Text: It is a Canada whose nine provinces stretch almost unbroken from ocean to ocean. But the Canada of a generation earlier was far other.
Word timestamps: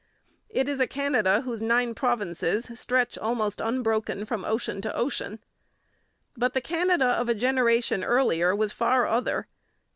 It 0.49 0.67
is 0.67 0.79
a 0.79 0.87
Canada 0.87 1.41
whose 1.41 1.61
nine 1.61 1.93
provinces 1.93 2.71
stretch 2.79 3.19
almost 3.19 3.61
unbroken 3.61 4.25
from 4.25 4.43
ocean 4.43 4.81
to 4.81 4.95
ocean. 4.95 5.37
But 6.35 6.53
the 6.55 6.59
Canada 6.59 7.09
of 7.09 7.29
a 7.29 7.35
generation 7.35 8.03
earlier 8.03 8.55
was 8.55 8.71
far 8.71 9.05
other. 9.05 9.47